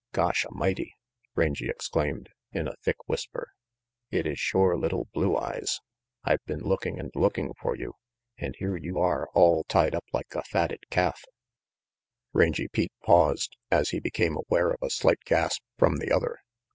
"Gosh 0.13 0.47
A'mighty!" 0.49 0.95
Rangy 1.35 1.69
exclaimed, 1.69 2.29
in 2.51 2.67
a 2.67 2.73
thick 2.81 3.07
whisper. 3.07 3.51
"It 4.09 4.25
is 4.25 4.39
shore 4.39 4.75
little 4.75 5.07
Blue 5.13 5.37
Eyes. 5.37 5.79
I've 6.23 6.43
been 6.45 6.61
looking 6.61 6.99
and 6.99 7.11
looking 7.13 7.53
for 7.61 7.75
you, 7.75 7.93
and 8.35 8.55
here 8.57 8.75
you 8.75 8.97
are 8.97 9.29
all 9.35 9.63
tied 9.65 9.93
up 9.93 10.05
like 10.11 10.33
a 10.33 10.41
fatted 10.41 10.89
calf 10.89 11.23
Rangy 12.33 12.67
Pete 12.67 12.93
paused, 13.05 13.57
as 13.69 13.89
he 13.91 13.99
became 13.99 14.35
aware 14.35 14.71
of 14.71 14.81
a 14.81 14.89
slight 14.89 15.19
gasp 15.23 15.61
from 15.77 15.97
the 15.97 16.11
other. 16.11 16.39